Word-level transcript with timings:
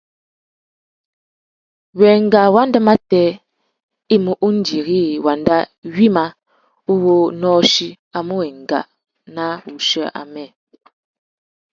Wenga 1.99 2.41
wanda 2.55 2.79
matê 2.87 3.23
i 4.13 4.15
mú 4.23 4.33
undiri 4.47 5.01
wanda 5.25 5.57
wïmá 5.95 6.25
uwú 6.91 7.13
nôchï 7.41 7.87
a 8.17 8.19
mú 8.27 8.37
enga 8.49 8.79
na 9.35 9.45
wuchiô 9.63 10.05
amê. 10.21 10.45